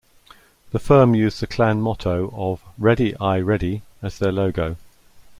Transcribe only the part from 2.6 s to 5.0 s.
"Ready Aye Ready" as their logo.